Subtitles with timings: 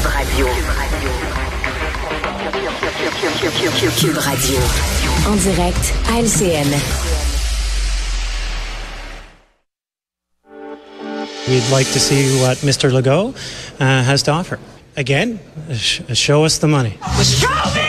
[0.00, 0.46] Cube Radio.
[3.98, 4.58] Cube Radio.
[5.28, 6.68] En direct à LCN.
[11.48, 12.90] We'd like to see what Mr.
[12.90, 13.34] Legault
[13.78, 14.58] uh, has to offer.
[14.96, 15.38] Again,
[15.74, 16.96] sh- show us the money.
[17.22, 17.79] Show me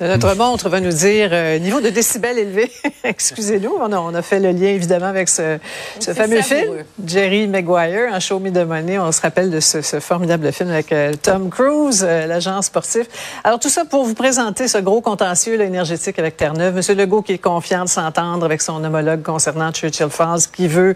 [0.00, 2.70] Notre montre va nous dire euh, niveau de décibels élevé.
[3.04, 5.58] Excusez-nous, on a, on a fait le lien évidemment avec ce,
[5.98, 6.78] ce fameux savoureux.
[6.78, 8.96] film, Jerry Maguire, un Show Me the Money.
[9.00, 13.08] On se rappelle de ce, ce formidable film avec euh, Tom Cruise, euh, l'agent sportif.
[13.42, 16.76] Alors tout ça pour vous présenter ce gros contentieux là, énergétique avec Terre-Neuve.
[16.76, 20.94] Monsieur Legault qui est confiant de s'entendre avec son homologue concernant Churchill Falls, qui veut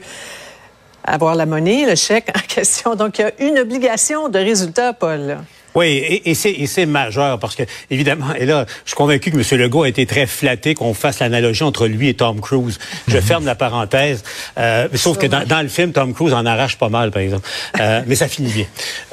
[1.05, 2.95] avoir la monnaie, le chèque en question.
[2.95, 5.20] Donc il y a une obligation de résultat, Paul.
[5.20, 5.37] là.
[5.74, 9.59] Oui, et, et c'est majeur parce que évidemment, et là, je suis convaincu que M.
[9.59, 12.79] Legault a été très flatté qu'on fasse l'analogie entre lui et Tom Cruise.
[13.09, 14.23] Je ferme la parenthèse,
[14.59, 17.48] euh, sauf que dans, dans le film, Tom Cruise en arrache pas mal, par exemple,
[17.80, 18.66] Euh, mais ça finit bien.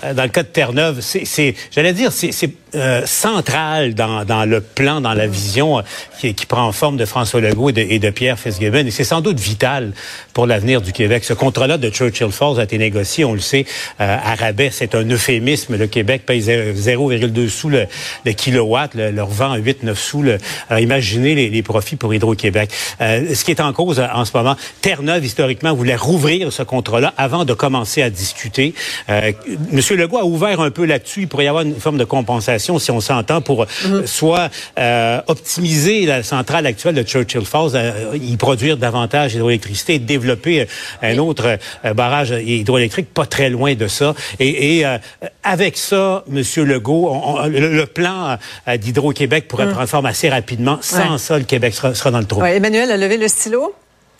[0.03, 4.61] Euh, dans le cas de Terre-Neuve, c'est, j'allais dire, c'est euh, central dans, dans le
[4.61, 5.81] plan, dans la vision euh,
[6.19, 9.03] qui, qui prend forme de François Legault et de, et de Pierre Fitzgibbon, et c'est
[9.03, 9.91] sans doute vital
[10.33, 11.23] pour l'avenir du Québec.
[11.23, 13.65] Ce contrat-là de Churchill Falls a été négocié, on le sait,
[13.99, 14.69] euh, à rabais.
[14.71, 15.75] C'est un euphémisme.
[15.75, 17.87] Le Québec paye 0,2 sous le,
[18.25, 20.21] le kilowatt, le, leur vend à 8-9 sous.
[20.21, 20.37] Le,
[20.69, 22.69] alors imaginez les, les profits pour Hydro-Québec.
[23.01, 26.63] Euh, ce qui est en cause euh, en ce moment, Terre-Neuve, historiquement, voulait rouvrir ce
[26.63, 28.73] contrat-là avant de commencer à discuter.
[29.09, 29.31] Euh,
[29.71, 31.21] Monsieur Legault a ouvert un peu là-dessus.
[31.21, 35.21] Il pourrait y avoir une forme de compensation, si on s'entend, pour euh, soit euh,
[35.27, 40.65] optimiser la centrale actuelle de Churchill Falls, euh, y produire davantage d'hydroélectricité et développer euh,
[41.01, 44.13] un autre euh, barrage hydroélectrique pas très loin de ça.
[44.39, 44.97] Et, et, euh,
[45.43, 50.77] avec ça, Monsieur Legault, on- on- le, le plan d'Hydro-Québec pourrait prendre forme assez rapidement.
[50.81, 51.17] Sans Ouais.
[51.17, 52.41] ça, le Québec sera, sera dans le trou.
[52.41, 53.73] Ouais, Emmanuel a levé le stylo.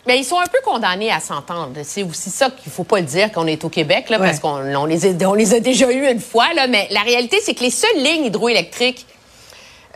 [0.06, 1.72] Mais ils sont un peu condamnés à s'entendre.
[1.84, 4.26] C'est aussi ça qu'il faut pas le dire qu'on est au Québec, là, Ouais.
[4.28, 6.52] parce qu'on on les, a, on les a déjà eus une fois.
[6.54, 9.06] Là, mais la réalité, c'est que les seules lignes hydroélectriques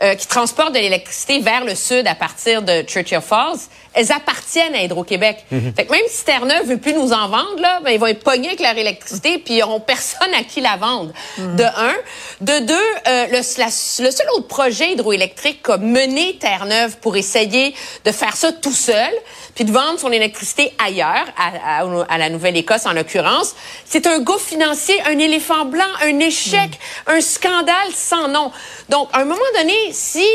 [0.01, 3.57] euh, qui transportent de l'électricité vers le sud à partir de Churchill Falls,
[3.95, 5.45] elles appartiennent à Hydro-Québec.
[5.49, 8.23] Fait que même si Terre-Neuve veut plus nous en vendre, là, ben, ils vont être
[8.23, 11.11] pognés avec leur électricité, puis ils n'auront personne à qui la vendre.
[11.37, 11.93] De un.
[12.41, 12.73] De deux,
[13.07, 13.65] euh, le, la-
[14.05, 17.73] le seul autre projet hydroélectrique qu'a mené Terre-Neuve pour essayer
[18.03, 19.11] de faire ça tout seul,
[19.55, 24.19] puis de vendre son électricité ailleurs, à, à- à la Nouvelle-Écosse en l'occurrence, c'est un
[24.19, 26.69] gouffre financier, un éléphant blanc, un échec,
[27.07, 28.51] un scandale sans nom.
[28.89, 30.25] Donc, à un moment donné, si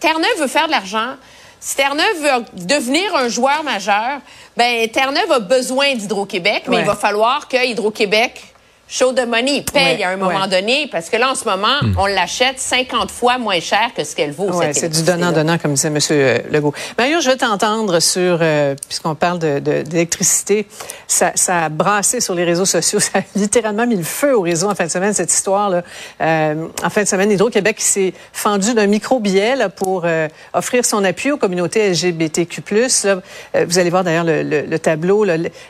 [0.00, 1.14] Terre-Neuve veut faire de l'argent,
[1.60, 4.20] si Terre-Neuve veut devenir un joueur majeur,
[4.56, 6.82] ben Terre-Neuve a besoin d'Hydro-Québec, mais Ouais.
[6.82, 8.42] il va falloir que Hydro-Québec
[8.88, 10.48] show the money, paye Ouais, à un moment ouais.
[10.48, 14.14] donné, parce que là, en ce moment, on l'achète 50 fois moins cher que ce
[14.14, 14.50] qu'elle vaut.
[14.62, 16.42] Cette c'est du donnant-donnant, comme disait M.
[16.52, 16.72] Legault.
[16.96, 20.66] Mario, je vais t'entendre sur, euh, puisqu'on parle de- de- d'électricité,
[21.08, 24.42] ça, ça a brassé sur les réseaux sociaux, ça a littéralement mis le feu au
[24.42, 25.82] réseau en fin de semaine, cette histoire-là.
[26.20, 31.02] Euh, en fin de semaine, Hydro-Québec s'est fendu d'un micro-billet là, pour euh, offrir son
[31.04, 32.62] appui aux communautés LGBTQ+.
[32.70, 32.86] Là.
[33.56, 35.24] Euh, vous allez voir d'ailleurs le, le- le tableau.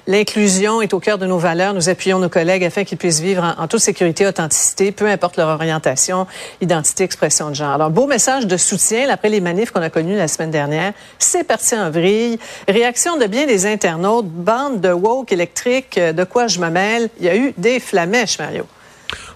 [0.07, 1.73] L'inclusion est au cœur de nos valeurs.
[1.75, 5.49] Nous appuyons nos collègues afin qu'ils puissent vivre en, toute sécurité, authenticité, peu importe leur
[5.49, 6.27] orientation,
[6.61, 7.73] identité, expression de genre.
[7.75, 10.93] Alors, beau message de soutien après les manifs qu'on a connus la semaine dernière.
[11.19, 12.39] C'est parti en vrille.
[12.69, 14.27] Réaction de bien des internautes.
[14.27, 15.99] Bande de woke électrique.
[15.99, 17.09] euh, De quoi je me mêle?
[17.19, 18.67] Il y a eu des flamèches, Mario.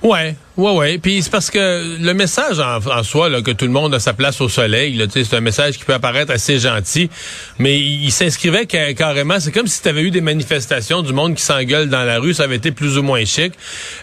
[0.02, 0.98] Ouais, ouais, ouais.
[0.98, 4.00] Puis c'est parce que le message en, en soi, là, que tout le monde a
[4.00, 7.10] sa place au soleil, c'est un message qui peut apparaître assez gentil,
[7.58, 9.40] mais il, il s'inscrivait ca- carrément.
[9.40, 12.34] C'est comme si tu avais eu des manifestations du monde qui s'engueule dans la rue,
[12.34, 13.52] ça avait été plus ou moins chic.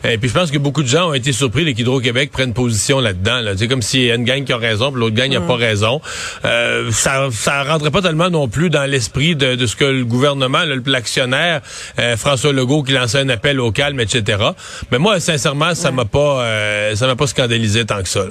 [0.03, 2.99] Et puis je pense que beaucoup de gens ont été surpris là, qu'Hydro-Québec prenne position
[2.99, 3.39] là-dedans.
[3.41, 3.51] Là.
[3.57, 5.55] C'est comme s'il y a une gang qui a raison, puis l'autre gang n'a pas
[5.55, 6.01] raison.
[6.45, 10.05] Euh, ça, ça rentrait pas tellement non plus dans l'esprit de, de ce que le
[10.05, 11.61] gouvernement, l'actionnaire,
[11.99, 14.37] euh, François Legault, qui lançait un appel au calme, etc.
[14.91, 18.25] Mais moi, sincèrement, ça m'a pas, euh, ça m'a pas scandalisé tant que ça.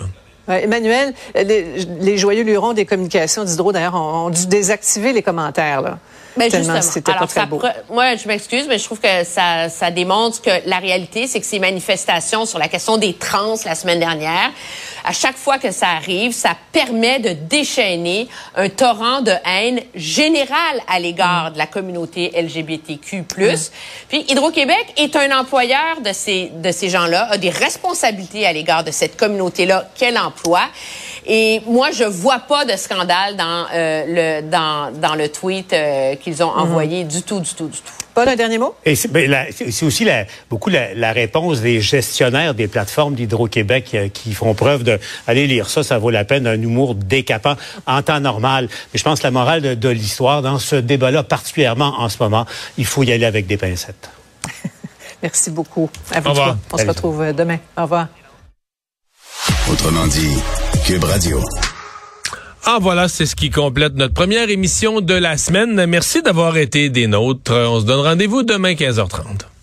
[0.49, 5.83] Emmanuel, les, les joyeux lurons des communications d'Hydro, d'ailleurs, ont, ont dû désactiver les commentaires.
[5.83, 5.99] Là,
[6.37, 7.61] Ben tellement c'était pas très beau.
[7.91, 11.47] moi, je m'excuse, mais je trouve que ça, ça démontre que la réalité, c'est que
[11.47, 14.51] ces manifestations sur la question des trans la semaine dernière,
[15.05, 20.81] à chaque fois que ça arrive, ça permet de déchaîner un torrent de haine générale
[20.89, 23.25] à l'égard de la communauté LGBTQ+.
[24.09, 28.85] Puis Hydro-Québec est un employeur de ces, de ces gens-là, a des responsabilités à l'égard
[28.85, 30.69] de cette communauté-là qu'elle emploie.
[31.29, 36.15] Et moi, je vois pas de scandale dans, euh, le, dans, dans le tweet euh,
[36.17, 37.93] qu'ils ont envoyé du tout, du tout, du tout.
[38.15, 38.75] Paul, un dernier mot?
[38.85, 43.15] Et c'est ben, la- c'est aussi la- beaucoup la, la réponse des gestionnaires des plateformes
[43.15, 46.95] d'Hydro-Québec euh, qui font preuve de allez lire ça, ça vaut la peine, un humour
[46.95, 47.57] décapant
[47.87, 48.69] en temps normal.
[48.95, 52.17] Mais je pense que la morale de, de l'histoire, dans ce débat-là, particulièrement en ce
[52.23, 52.47] moment,
[52.79, 54.09] il faut y aller avec des pincettes.
[55.23, 55.91] Merci beaucoup.
[56.13, 56.57] À vous Au.
[56.73, 57.59] On se retrouve demain.
[57.77, 58.07] Au revoir.
[59.71, 60.37] Autrement dit,
[60.87, 61.05] Cube.
[62.65, 65.85] Ah voilà, c'est ce qui complète notre première émission de la semaine.
[65.87, 67.53] Merci d'avoir été des nôtres.
[67.53, 69.56] On se donne rendez-vous demain 15h30.